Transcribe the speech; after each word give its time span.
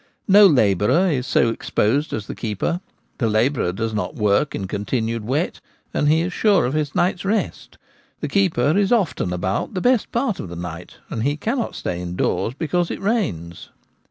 No 0.27 0.47
labourer 0.47 1.11
is 1.11 1.27
so 1.27 1.49
exposed 1.49 2.11
as 2.11 2.25
the 2.25 2.33
keeper: 2.33 2.81
the 3.19 3.29
labourer 3.29 3.71
does 3.71 3.93
not 3.93 4.15
work 4.15 4.55
in 4.55 4.65
continued 4.65 5.23
wet, 5.25 5.59
and 5.93 6.09
he 6.09 6.21
is 6.21 6.33
sure 6.33 6.65
of 6.65 6.73
his 6.73 6.95
night's 6.95 7.23
rest 7.23 7.77
The 8.19 8.27
keeper 8.27 8.75
is 8.75 8.91
often 8.91 9.31
about 9.31 9.75
the 9.75 9.79
best 9.79 10.11
part 10.11 10.39
of 10.39 10.49
the 10.49 10.55
night, 10.55 10.95
and 11.11 11.21
he 11.21 11.37
cannot 11.37 11.75
stay 11.75 12.01
indoors 12.01 12.55
because 12.57 12.89
it 12.89 12.99
rains. 12.99 13.69